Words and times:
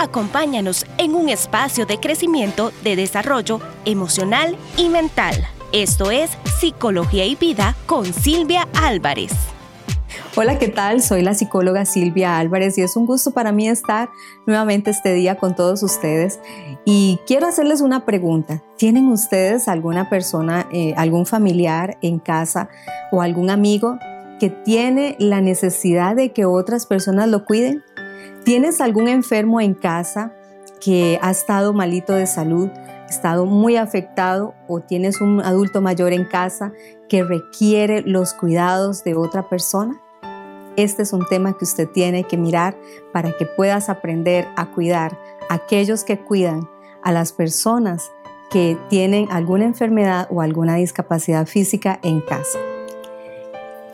Acompáñanos 0.00 0.86
en 0.96 1.16
un 1.16 1.28
espacio 1.28 1.84
de 1.84 1.98
crecimiento, 1.98 2.70
de 2.84 2.94
desarrollo 2.94 3.58
emocional 3.84 4.56
y 4.76 4.90
mental. 4.90 5.34
Esto 5.72 6.12
es 6.12 6.30
Psicología 6.60 7.24
y 7.24 7.34
Vida 7.34 7.74
con 7.84 8.04
Silvia 8.04 8.68
Álvarez. 8.80 9.32
Hola, 10.36 10.56
¿qué 10.60 10.68
tal? 10.68 11.02
Soy 11.02 11.22
la 11.22 11.34
psicóloga 11.34 11.84
Silvia 11.84 12.38
Álvarez 12.38 12.78
y 12.78 12.82
es 12.82 12.94
un 12.94 13.06
gusto 13.06 13.32
para 13.32 13.50
mí 13.50 13.68
estar 13.68 14.08
nuevamente 14.46 14.92
este 14.92 15.14
día 15.14 15.36
con 15.36 15.56
todos 15.56 15.82
ustedes. 15.82 16.38
Y 16.84 17.18
quiero 17.26 17.48
hacerles 17.48 17.80
una 17.80 18.04
pregunta. 18.04 18.62
¿Tienen 18.76 19.08
ustedes 19.08 19.66
alguna 19.66 20.08
persona, 20.08 20.68
eh, 20.70 20.94
algún 20.96 21.26
familiar 21.26 21.98
en 22.02 22.20
casa 22.20 22.68
o 23.10 23.20
algún 23.20 23.50
amigo 23.50 23.98
que 24.38 24.48
tiene 24.48 25.16
la 25.18 25.40
necesidad 25.40 26.14
de 26.14 26.32
que 26.32 26.44
otras 26.44 26.86
personas 26.86 27.26
lo 27.26 27.44
cuiden? 27.44 27.82
¿Tienes 28.44 28.80
algún 28.80 29.08
enfermo 29.08 29.60
en 29.60 29.74
casa 29.74 30.32
que 30.80 31.18
ha 31.22 31.30
estado 31.30 31.72
malito 31.72 32.14
de 32.14 32.26
salud, 32.26 32.68
estado 33.08 33.46
muy 33.46 33.76
afectado 33.76 34.54
o 34.68 34.80
tienes 34.80 35.20
un 35.20 35.40
adulto 35.40 35.80
mayor 35.80 36.12
en 36.12 36.24
casa 36.24 36.72
que 37.08 37.22
requiere 37.22 38.02
los 38.02 38.34
cuidados 38.34 39.04
de 39.04 39.14
otra 39.14 39.48
persona? 39.48 40.00
Este 40.76 41.02
es 41.02 41.12
un 41.12 41.26
tema 41.26 41.56
que 41.58 41.64
usted 41.64 41.88
tiene 41.88 42.24
que 42.24 42.36
mirar 42.36 42.76
para 43.12 43.36
que 43.36 43.46
puedas 43.46 43.88
aprender 43.88 44.46
a 44.56 44.70
cuidar 44.70 45.18
a 45.48 45.54
aquellos 45.54 46.04
que 46.04 46.18
cuidan 46.18 46.68
a 47.02 47.10
las 47.10 47.32
personas 47.32 48.12
que 48.50 48.78
tienen 48.88 49.28
alguna 49.30 49.64
enfermedad 49.64 50.28
o 50.30 50.40
alguna 50.40 50.76
discapacidad 50.76 51.46
física 51.46 51.98
en 52.02 52.20
casa. 52.20 52.58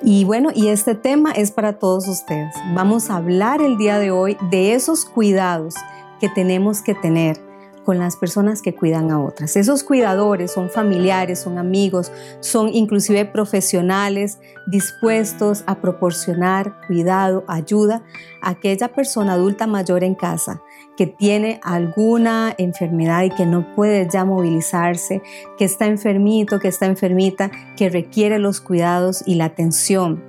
Y 0.07 0.25
bueno, 0.25 0.51
y 0.55 0.69
este 0.69 0.95
tema 0.95 1.33
es 1.33 1.51
para 1.51 1.79
todos 1.79 2.07
ustedes. 2.09 2.55
Vamos 2.75 3.09
a 3.09 3.17
hablar 3.17 3.63
el 3.63 3.79
día 3.79 3.99
de 3.99 4.11
hoy 4.11 4.37
de 4.51 4.75
esos 4.75 5.07
cuidados 5.07 5.75
que 6.21 6.29
tenemos 6.29 6.83
que 6.83 6.95
tener 6.95 7.41
con 7.85 7.99
las 7.99 8.17
personas 8.17 8.63
que 8.63 8.75
cuidan 8.75 9.11
a 9.11 9.21
otras. 9.21 9.57
Esos 9.57 9.85
cuidadores 9.85 10.53
son 10.53 10.71
familiares, 10.71 11.41
son 11.41 11.59
amigos, 11.59 12.11
son 12.41 12.69
inclusive 12.69 13.25
profesionales 13.27 14.39
dispuestos 14.67 15.63
a 15.67 15.81
proporcionar 15.81 16.75
cuidado, 16.87 17.45
ayuda 17.47 18.03
a 18.41 18.51
aquella 18.51 18.89
persona 18.89 19.35
adulta 19.35 19.67
mayor 19.67 20.03
en 20.05 20.15
casa 20.15 20.63
que 20.97 21.07
tiene 21.07 21.61
alguna 21.63 22.55
enfermedad 22.57 23.25
y 23.25 23.31
que 23.31 23.47
no 23.47 23.75
puede 23.75 24.09
ya 24.11 24.25
movilizarse, 24.25 25.23
que 25.59 25.65
está 25.65 25.87
enfermito, 25.87 26.61
que 26.61 26.69
está 26.69 26.87
enfermita, 26.87 27.51
que 27.77 27.89
requiere 27.89 28.39
los 28.39 28.61
cuidados 28.61 29.23
y 29.27 29.35
la 29.35 29.47
atención 29.47 30.23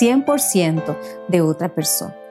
100% 0.00 0.96
de 1.28 1.40
otra 1.40 1.74
persona. 1.74 2.21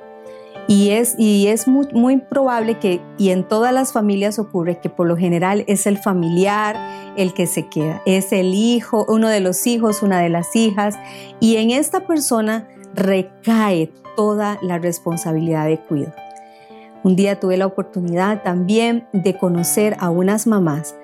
Y 0.68 0.92
es, 0.92 1.16
y 1.18 1.48
es 1.48 1.68
muy, 1.68 1.88
muy, 1.92 2.18
probable 2.18 2.80
que, 2.80 3.02
y 3.18 3.30
en 3.32 3.48
todas 3.48 3.74
las 3.74 3.92
familias 3.92 4.40
ocurre, 4.40 4.80
que 4.80 4.90
por 4.90 5.08
lo 5.08 5.18
general 5.18 5.66
es 5.68 5.86
el 5.86 5.98
familiar 5.98 6.78
el 7.18 7.34
que 7.34 7.48
se 7.48 7.68
queda, 7.68 8.02
es 8.06 8.32
el 8.32 8.54
hijo, 8.54 9.06
uno 9.10 9.28
de 9.28 9.42
los 9.42 9.68
hijos, 9.68 10.02
una 10.02 10.22
de 10.22 10.30
las 10.30 10.56
hijas, 10.56 10.96
y 11.40 11.58
en 11.58 11.72
esta 11.72 12.02
persona 12.08 12.70
recae 12.94 13.92
toda 14.16 14.60
la 14.62 14.78
responsabilidad 14.78 15.66
de 15.66 15.80
cuidado. 15.80 16.16
Un 17.04 17.16
día 17.16 17.40
tuve 17.40 17.58
la 17.58 17.66
oportunidad 17.66 18.44
también 18.44 19.08
de 19.12 19.38
conocer 19.38 19.98
a 20.00 20.10
unas 20.12 20.46
mamás 20.46 20.96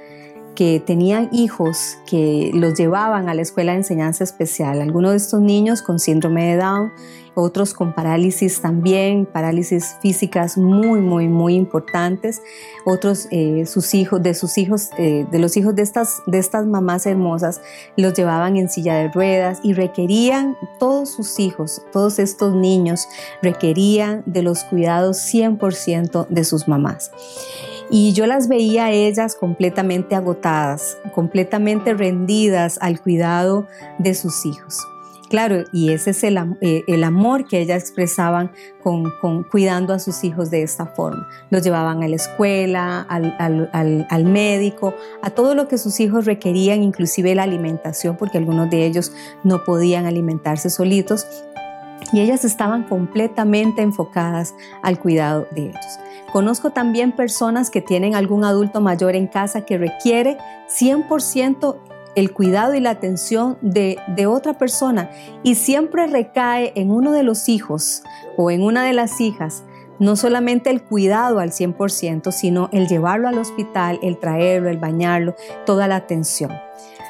que 0.58 0.82
tenían 0.84 1.30
hijos 1.32 2.00
que 2.08 2.50
los 2.52 2.74
llevaban 2.74 3.30
a 3.30 3.36
la 3.36 3.44
escuela 3.44 3.74
de 3.74 3.78
enseñanza 3.78 4.24
especial. 4.24 4.82
Algunos 4.82 5.12
de 5.12 5.18
estos 5.18 5.40
niños 5.40 5.84
con 5.84 6.00
síndrome 6.00 6.48
de 6.48 6.58
Down, 6.58 6.92
otros 7.36 7.76
con 7.76 7.94
parálisis 7.94 8.60
también, 8.60 9.28
parálisis 9.28 9.98
físicas 10.02 10.58
muy, 10.58 11.00
muy, 11.00 11.28
muy 11.28 11.54
importantes. 11.54 12.42
Otros, 12.86 13.28
eh, 13.30 13.68
sus 13.68 13.94
hijos, 13.94 14.24
de 14.24 14.34
sus 14.34 14.58
hijos, 14.58 14.90
eh, 14.98 15.28
de 15.30 15.38
los 15.38 15.56
hijos 15.58 15.76
de 15.76 15.84
estas, 15.84 16.24
de 16.26 16.40
estas 16.40 16.66
mamás 16.66 17.06
hermosas, 17.06 17.62
los 17.96 18.16
llevaban 18.16 18.58
en 18.58 18.68
silla 18.68 18.96
de 18.96 19.10
ruedas 19.10 19.60
y 19.62 19.74
requerían, 19.74 20.58
todos 20.80 21.10
sus 21.10 21.40
hijos, 21.40 21.84
todos 21.92 22.18
estos 22.18 22.56
niños, 22.56 23.08
requerían 23.44 24.24
de 24.26 24.42
los 24.42 24.64
cuidados 24.64 25.18
100% 25.18 26.26
de 26.30 26.44
sus 26.44 26.68
mamás. 26.68 27.12
Y 27.90 28.14
yo 28.14 28.26
las 28.28 28.48
veía 28.48 28.86
a 28.86 28.92
ellas 28.92 29.36
completamente 29.36 30.16
agotadas, 30.16 30.98
completamente 31.14 31.94
rendidas 31.94 32.78
al 32.82 33.02
cuidado 33.02 33.68
de 33.98 34.14
sus 34.14 34.46
hijos. 34.46 34.86
Claro, 35.30 35.66
y 35.74 35.92
ese 35.92 36.12
es 36.12 36.24
el, 36.24 36.38
eh, 36.62 37.04
amor 37.04 37.46
que 37.48 37.60
ellas 37.60 37.84
expresaban 37.84 38.52
con, 38.82 39.44
cuidando 39.44 39.94
a 39.94 40.00
sus 40.00 40.24
hijos 40.24 40.50
de 40.50 40.64
esta 40.64 40.86
forma. 40.86 41.28
Los 41.50 41.64
llevaban 41.64 42.02
a 42.02 42.08
la 42.08 42.16
escuela, 42.16 43.02
al, 43.02 44.24
médico, 44.26 44.96
a 45.22 45.30
todo 45.32 45.54
lo 45.54 45.68
que 45.68 45.78
sus 45.78 46.00
hijos 46.00 46.26
requerían, 46.26 46.82
inclusive 46.82 47.36
la 47.36 47.44
alimentación, 47.44 48.16
porque 48.16 48.38
algunos 48.38 48.70
de 48.70 48.86
ellos 48.86 49.12
no 49.44 49.66
podían 49.66 50.06
alimentarse 50.06 50.70
solitos. 50.70 51.28
Y 52.14 52.22
ellas 52.22 52.46
estaban 52.46 52.84
completamente 52.84 53.82
enfocadas 53.82 54.54
al 54.82 54.98
cuidado 54.98 55.46
de 55.52 55.64
ellos. 55.64 56.00
Conozco 56.32 56.72
también 56.72 57.14
personas 57.14 57.70
que 57.70 57.82
tienen 57.82 58.16
algún 58.16 58.44
adulto 58.44 58.82
mayor 58.82 59.16
en 59.16 59.28
casa 59.28 59.62
que 59.62 59.78
requiere 59.78 60.38
100% 60.68 61.78
el 62.16 62.34
cuidado 62.34 62.74
y 62.74 62.80
la 62.80 62.90
atención 62.90 63.60
de, 63.62 64.00
otra 64.28 64.58
persona 64.58 65.12
y 65.44 65.54
siempre 65.54 66.08
recae 66.08 66.74
en 66.76 66.92
uno 66.92 67.12
de 67.12 67.22
los 67.22 67.48
hijos 67.48 68.02
o 68.36 68.50
en 68.50 68.64
una 68.64 68.84
de 68.84 68.94
las 68.94 69.22
hijas 69.22 69.64
no 70.00 70.16
solamente 70.16 70.70
el 70.70 70.84
cuidado 70.84 71.40
al 71.40 71.52
100%, 71.52 72.32
sino 72.32 72.70
el 72.72 72.88
llevarlo 72.88 73.28
al 73.28 73.40
hospital, 73.40 74.00
el 74.04 74.20
traerlo, 74.20 74.70
el 74.70 74.78
bañarlo, 74.78 75.36
toda 75.66 75.88
la 75.88 75.96
atención. 75.96 76.52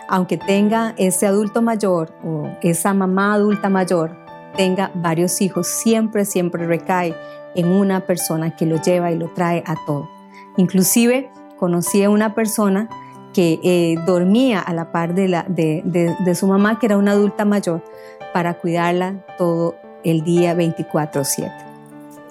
Aunque 0.08 0.38
tenga 0.38 0.94
ese 0.98 1.28
adulto 1.28 1.62
mayor 1.62 2.14
o 2.24 2.50
esa 2.62 2.94
mamá 2.94 3.34
adulta 3.34 3.68
mayor, 3.68 4.16
tenga 4.56 4.92
varios 4.94 5.42
hijos, 5.42 5.68
siempre, 5.68 6.24
siempre 6.24 6.66
recae 6.66 7.14
en 7.57 7.68
una 7.68 8.06
persona 8.06 8.56
que 8.56 8.66
lo 8.66 8.81
lleva 8.81 9.12
y 9.12 9.18
lo 9.18 9.34
trae 9.34 9.63
a 9.66 9.75
todo. 9.85 10.09
Inclusive 10.56 11.29
conocí 11.57 12.03
a 12.03 12.09
una 12.09 12.34
persona 12.34 12.88
que 13.34 13.59
eh, 13.63 13.97
dormía 14.06 14.59
a 14.59 14.73
la 14.73 14.91
par 14.91 15.13
de, 15.13 16.35
su 16.35 16.47
mamá, 16.47 16.79
que 16.79 16.85
era 16.85 16.97
una 16.97 17.12
adulta 17.12 17.45
mayor, 17.45 17.84
para 18.34 18.56
cuidarla 18.56 19.25
todo 19.38 19.75
el 20.03 20.23
día 20.23 20.56
24/7. 20.56 21.51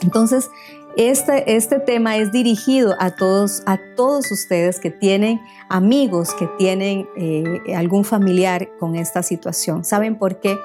Entonces, 0.02 0.48
este, 0.96 1.56
este 1.56 1.78
tema 1.78 2.16
es 2.16 2.32
dirigido 2.32 2.96
a 2.98 3.10
todos, 3.10 3.62
a 3.66 3.78
todos 3.96 4.30
ustedes 4.32 4.80
que 4.80 4.90
tienen 4.90 5.40
amigos, 5.68 6.34
que 6.34 6.48
tienen 6.58 7.06
eh, 7.16 7.60
algún 7.76 8.04
familiar 8.04 8.68
con 8.80 8.94
esta 8.94 9.22
situación. 9.22 9.84
¿Saben 9.84 10.16
por 10.16 10.40
qué? 10.40 10.56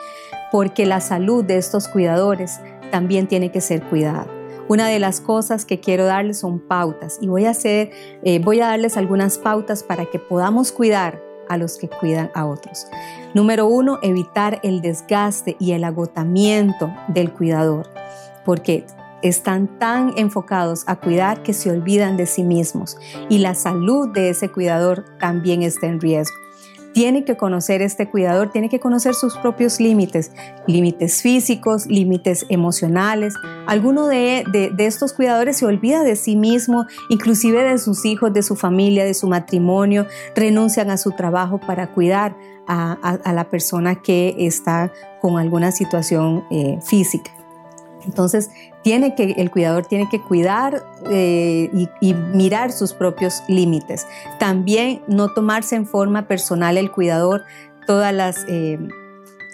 Porque 0.51 0.85
la 0.85 1.01
salud 1.01 1.43
de 1.43 1.57
estos 1.57 1.88
cuidadores 1.88 2.59
también 2.91 3.28
tiene 3.28 3.51
que 3.51 3.61
ser 3.61 3.83
cuidada. 3.83 4.41
Una 4.67 4.88
de 4.88 4.99
las 4.99 5.19
cosas 5.19 5.66
que 5.66 5.79
quiero 5.79 6.05
darles 6.05 6.39
son 6.39 6.59
pautas 6.59 7.17
y 7.22 7.27
voy 7.27 7.45
a, 7.45 7.51
hacer, 7.51 7.91
eh, 8.23 8.39
voy 8.39 8.61
a 8.61 8.67
darles 8.67 8.97
algunas 8.97 9.38
pautas 9.38 9.83
para 9.83 10.05
que 10.05 10.19
podamos 10.19 10.72
cuidar 10.72 11.22
a 11.49 11.57
los 11.57 11.77
que 11.77 11.89
cuidan 11.89 12.31
a 12.33 12.45
otros. 12.45 12.88
Número 13.33 13.67
uno, 13.67 13.99
evitar 14.01 14.59
el 14.63 14.81
desgaste 14.81 15.57
y 15.59 15.73
el 15.73 15.83
agotamiento 15.83 16.94
del 17.09 17.31
cuidador, 17.33 17.89
porque 18.45 18.85
están 19.22 19.67
tan 19.79 20.13
enfocados 20.17 20.83
a 20.88 20.95
cuidar 20.95 21.43
que 21.43 21.53
se 21.53 21.69
olvidan 21.69 22.17
de 22.17 22.25
sí 22.25 22.43
mismos 22.43 22.97
y 23.29 23.39
la 23.39 23.53
salud 23.53 24.09
de 24.09 24.29
ese 24.29 24.49
cuidador 24.49 25.05
también 25.19 25.61
está 25.61 25.88
en 25.88 25.99
riesgo 25.99 26.41
tiene 26.94 27.24
que 27.24 27.38
conocer 27.38 27.81
este 27.81 28.09
cuidador, 28.09 28.52
tiene 28.52 28.69
que 28.69 28.79
conocer 28.79 29.13
sus 29.13 29.38
propios 29.38 29.79
límites, 29.79 30.31
límites 30.68 31.22
físicos, 31.22 31.88
límites 31.88 32.46
emocionales. 32.50 33.34
Alguno 33.68 34.07
de, 34.07 34.44
estos 34.78 35.13
cuidadores 35.13 35.57
se 35.57 35.66
olvida 35.66 36.03
de 36.03 36.16
sí 36.16 36.35
mismo, 36.35 36.85
inclusive 37.09 37.64
de 37.64 37.78
sus 37.78 38.05
hijos, 38.05 38.34
de 38.34 38.43
su 38.43 38.55
familia, 38.55 39.05
de 39.05 39.14
su 39.14 39.28
matrimonio, 39.28 40.05
renuncian 40.35 40.90
a 40.90 40.97
su 40.97 41.11
trabajo 41.11 41.59
para 41.59 41.91
cuidar 41.91 42.35
a, 42.67 43.20
la 43.34 43.49
persona 43.49 44.02
que 44.02 44.35
está 44.40 44.91
con 45.20 45.38
alguna 45.38 45.72
situación 45.72 46.46
eh, 46.52 46.79
física. 46.82 47.32
Entonces, 48.06 48.50
tiene 48.84 49.16
que, 49.16 49.36
el 49.38 49.52
cuidador 49.52 49.86
tiene 49.86 50.08
que 50.09 50.22
cuidar 50.22 50.84
eh, 51.09 51.70
y, 52.02 52.14
mirar 52.14 52.72
sus 52.72 52.94
propios 52.94 53.44
límites. 53.48 54.08
También 54.40 55.02
no 55.08 55.34
tomarse 55.34 55.76
en 55.76 55.86
forma 55.86 56.28
personal 56.28 56.78
el 56.78 56.92
cuidador 56.92 57.44
todas 57.86 58.14
las... 58.14 58.46
Eh, 58.48 58.80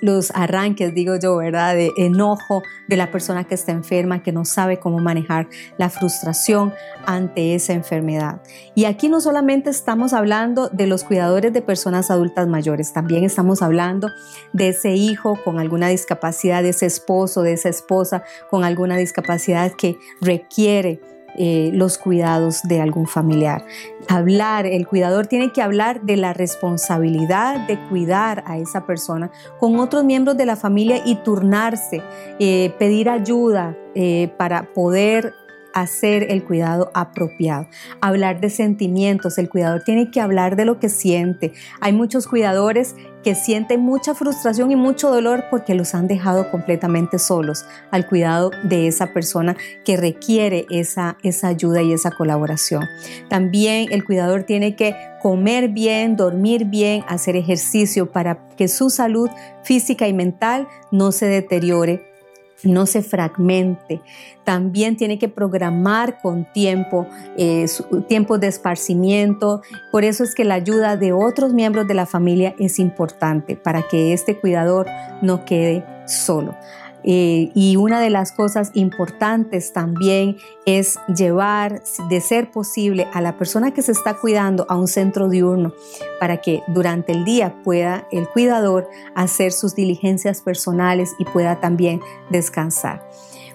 los 0.02 0.32
arranques, 0.32 0.94
digo 0.94 1.16
yo, 1.16 1.38
¿verdad? 1.38 1.76
De 1.76 1.92
enojo 1.98 2.64
de 2.88 2.98
la 2.98 3.12
persona 3.12 3.44
que 3.46 3.56
está 3.56 3.72
enferma, 3.72 4.24
que 4.24 4.32
no 4.32 4.46
sabe 4.46 4.80
cómo 4.80 5.00
manejar 5.00 5.48
la 5.78 5.90
frustración 5.90 6.74
ante 7.06 7.56
esa 7.56 7.74
enfermedad. 7.74 8.42
Y 8.76 8.86
aquí 8.86 9.10
no 9.10 9.22
solamente 9.22 9.70
estamos 9.70 10.14
hablando 10.14 10.70
de 10.70 10.88
los 10.88 11.04
cuidadores 11.04 11.54
de 11.54 11.62
personas 11.62 12.12
adultas 12.12 12.48
mayores, 12.48 12.94
también 12.94 13.24
estamos 13.24 13.62
hablando 13.62 14.10
de 14.54 14.70
ese 14.70 14.96
hijo 14.96 15.40
con 15.44 15.60
alguna 15.60 15.88
discapacidad, 15.88 16.64
de 16.64 16.70
ese 16.70 16.86
esposo, 16.86 17.42
de 17.42 17.54
esa 17.54 17.70
esposa 17.70 18.24
con 18.50 18.64
alguna 18.64 18.98
discapacidad 18.98 19.72
que 19.72 19.98
requiere 20.22 21.02
eh, 21.38 21.70
los 21.74 21.98
cuidados 21.98 22.64
de 22.64 22.82
algún 22.82 23.08
familiar. 23.08 23.64
Hablar, 24.08 24.66
el 24.66 24.88
cuidador 24.88 25.28
tiene 25.28 25.52
que 25.52 25.62
hablar 25.62 26.02
de 26.02 26.18
la 26.18 26.34
responsabilidad 26.34 27.68
de 27.68 27.80
cuidar 27.90 28.44
a 28.48 28.58
esa 28.58 28.86
persona 28.86 29.32
con 29.60 29.80
otros 29.80 30.04
miembros 30.04 30.36
de 30.36 30.46
la 30.46 30.56
familia 30.56 31.02
y 31.06 31.16
turnarse, 31.18 32.02
eh, 32.40 32.74
pedir 32.80 33.10
ayuda 33.10 33.78
eh, 33.94 34.34
para 34.38 34.74
poder 34.74 35.34
hacer 35.74 36.32
el 36.32 36.44
cuidado 36.44 36.90
apropiado. 36.96 37.68
Hablar 38.02 38.42
de 38.42 38.50
sentimientos, 38.50 39.38
el 39.38 39.48
cuidador 39.48 39.84
tiene 39.84 40.10
que 40.10 40.20
hablar 40.20 40.56
de 40.56 40.66
lo 40.66 40.80
que 40.80 40.90
siente. 40.90 41.54
Hay 41.82 41.94
muchos 41.94 42.28
cuidadores 42.28 42.96
que 43.28 43.36
sienten 43.36 43.82
mucha 43.82 44.16
frustración 44.16 44.72
y 44.72 44.78
mucho 44.78 45.10
dolor 45.10 45.48
porque 45.50 45.76
los 45.76 45.94
han 45.96 46.08
dejado 46.08 46.50
completamente 46.50 47.20
solos 47.20 47.66
al 47.92 48.08
cuidado 48.08 48.52
de 48.64 48.88
esa 48.88 49.12
persona 49.12 49.58
que 49.84 49.98
requiere 49.98 50.66
esa, 50.70 51.18
esa 51.24 51.50
ayuda 51.50 51.82
y 51.82 51.92
esa 51.92 52.12
colaboración. 52.12 52.86
También 53.28 53.92
el 53.92 54.06
cuidador 54.06 54.44
tiene 54.44 54.78
que 54.78 54.96
comer 55.22 55.68
bien, 55.68 56.16
dormir 56.16 56.68
bien, 56.68 57.04
hacer 57.10 57.36
ejercicio 57.36 58.14
para 58.14 58.48
que 58.56 58.70
su 58.70 58.90
salud 58.90 59.30
física 59.62 60.08
y 60.08 60.14
mental 60.14 60.70
no 60.94 61.12
se 61.12 61.26
deteriore 61.26 62.17
no 62.64 62.86
se 62.86 63.02
fragmente. 63.02 64.02
También 64.44 64.98
tiene 64.98 65.20
que 65.20 65.30
programar 65.30 66.20
con 66.22 66.52
tiempo, 66.52 67.08
eh, 67.38 67.66
tiempos 68.08 68.40
de 68.40 68.48
esparcimiento. 68.48 69.62
Por 69.92 70.04
eso 70.04 70.24
es 70.24 70.34
que 70.34 70.46
la 70.46 70.56
ayuda 70.56 70.98
de 70.98 71.14
otros 71.14 71.54
miembros 71.54 71.88
de 71.88 71.94
la 71.94 72.06
familia 72.06 72.56
es 72.60 72.80
importante 72.80 73.56
para 73.56 73.84
que 73.84 74.14
este 74.14 74.40
cuidador 74.40 74.88
no 75.22 75.46
quede 75.46 75.86
solo. 76.08 76.56
Eh, 77.04 77.52
y 77.54 77.76
una 77.78 78.02
de 78.02 78.10
las 78.10 78.32
cosas 78.32 78.72
importantes 78.74 79.72
también 79.72 80.38
es 80.66 81.00
llevar, 81.16 81.82
de 82.10 82.22
ser 82.22 82.52
posible, 82.52 83.08
a 83.14 83.22
la 83.22 83.38
persona 83.38 83.72
que 83.72 83.82
se 83.82 83.92
está 83.92 84.16
cuidando 84.16 84.66
a 84.70 84.76
un 84.76 84.88
centro 84.88 85.30
diurno 85.30 85.74
para 86.20 86.38
que 86.38 86.64
durante 86.68 87.14
el 87.14 87.24
día 87.24 87.62
pueda 87.64 88.08
el 88.12 88.28
cuidador 88.28 88.90
hacer 89.16 89.52
sus 89.52 89.76
diligencias 89.76 90.42
personales 90.42 91.14
y 91.20 91.26
pueda 91.26 91.60
también 91.60 92.02
descansar. 92.30 93.08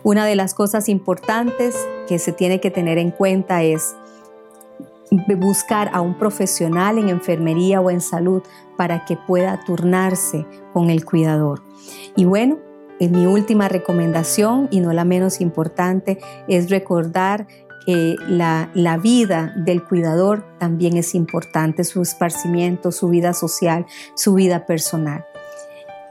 Una 0.05 0.27
de 0.27 0.35
las 0.35 0.55
cosas 0.55 0.89
importantes 0.89 1.77
que 2.09 2.19
se 2.19 2.33
tiene 2.33 2.61
que 2.61 2.71
tener 2.71 2.99
en 2.99 3.11
cuenta 3.11 3.63
es 3.63 3.95
buscar 5.37 5.91
a 5.93 6.01
un 6.01 6.15
profesional 6.15 6.99
en 6.99 7.09
enfermería 7.09 7.81
o 7.81 7.91
en 7.91 8.01
salud 8.01 8.43
para 8.77 9.05
que 9.05 9.17
pueda 9.17 9.63
turnarse 9.65 10.47
con 10.73 10.91
el 10.91 11.05
cuidador. 11.05 11.63
Y 12.17 12.25
bueno, 12.25 12.59
mi 13.09 13.27
última 13.27 13.69
recomendación, 13.69 14.69
y 14.71 14.81
no 14.81 14.93
la 14.93 15.05
menos 15.05 15.41
importante, 15.41 16.19
es 16.49 16.71
recordar 16.71 17.47
que 17.85 18.17
la, 18.29 18.99
vida 19.03 19.53
del 19.57 19.85
cuidador 19.85 20.45
también 20.59 20.97
es 20.97 21.15
importante, 21.15 21.85
su 21.85 22.03
esparcimiento, 22.03 22.93
su 22.93 23.09
vida 23.09 23.35
social, 23.35 23.87
su 24.15 24.35
vida 24.35 24.67
personal. 24.67 25.25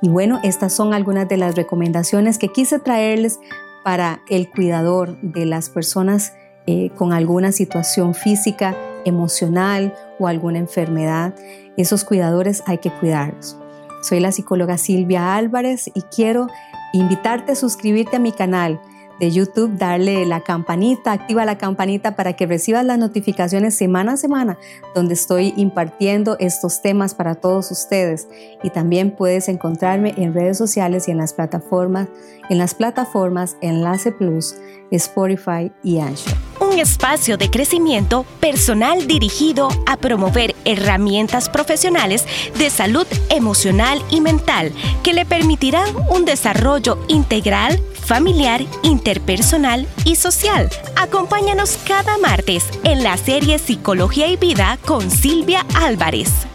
Y 0.01 0.09
bueno, 0.09 0.39
estas 0.43 0.73
son 0.73 0.93
algunas 0.93 1.29
de 1.29 1.37
las 1.37 1.55
recomendaciones 1.55 2.37
que 2.37 2.49
quise 2.49 2.79
traerles 2.79 3.39
para 3.83 4.21
el 4.29 4.49
cuidador 4.49 5.19
de 5.21 5.45
las 5.45 5.69
personas 5.69 6.33
eh, 6.67 6.91
con 6.95 7.13
alguna 7.13 7.51
situación 7.51 8.13
física, 8.13 8.75
emocional 9.05 9.93
o 10.19 10.27
alguna 10.27 10.59
enfermedad. 10.59 11.35
Esos 11.77 12.03
cuidadores 12.03 12.63
hay 12.65 12.79
que 12.79 12.91
cuidarlos. 12.91 13.57
Soy 14.01 14.19
la 14.19 14.31
psicóloga 14.31 14.77
Silvia 14.77 15.35
Álvarez 15.35 15.89
y 15.93 16.01
quiero 16.03 16.47
invitarte 16.93 17.53
a 17.53 17.55
suscribirte 17.55 18.17
a 18.17 18.19
mi 18.19 18.31
canal 18.31 18.79
de 19.21 19.29
YouTube, 19.29 19.77
darle 19.77 20.25
la 20.25 20.41
campanita, 20.41 21.11
activa 21.11 21.45
la 21.45 21.59
campanita 21.59 22.15
para 22.15 22.33
que 22.33 22.47
recibas 22.47 22.83
las 22.83 22.97
notificaciones 22.97 23.75
semana 23.75 24.13
a 24.13 24.17
semana 24.17 24.57
donde 24.95 25.13
estoy 25.13 25.53
impartiendo 25.57 26.37
estos 26.39 26.81
temas 26.81 27.13
para 27.13 27.35
todos 27.35 27.69
ustedes. 27.69 28.27
Y 28.63 28.71
también 28.71 29.11
puedes 29.11 29.47
encontrarme 29.47 30.15
en 30.17 30.33
redes 30.33 30.57
sociales 30.57 31.07
y 31.07 31.11
en 31.11 31.17
las 31.17 31.33
plataformas, 31.33 32.07
en 32.49 32.57
las 32.57 32.73
plataformas 32.73 33.57
Enlace 33.61 34.11
Plus, 34.11 34.55
Spotify 34.89 35.71
y 35.83 35.99
Anchor. 35.99 36.50
Un 36.71 36.79
espacio 36.79 37.35
de 37.37 37.49
crecimiento 37.49 38.25
personal 38.39 39.05
dirigido 39.05 39.67
a 39.87 39.97
promover 39.97 40.55
herramientas 40.63 41.49
profesionales 41.49 42.25
de 42.57 42.69
salud 42.69 43.05
emocional 43.29 44.01
y 44.09 44.21
mental 44.21 44.71
que 45.03 45.11
le 45.11 45.25
permitirán 45.25 45.89
un 46.09 46.23
desarrollo 46.23 46.97
integral 47.09 47.81
familiar, 48.05 48.61
interpersonal 48.83 49.85
y 50.05 50.15
social. 50.15 50.69
Acompáñanos 50.95 51.77
cada 51.85 52.17
martes 52.17 52.63
en 52.85 53.03
la 53.03 53.17
serie 53.17 53.59
Psicología 53.59 54.27
y 54.27 54.37
Vida 54.37 54.79
con 54.85 55.11
Silvia 55.11 55.65
Álvarez. 55.75 56.50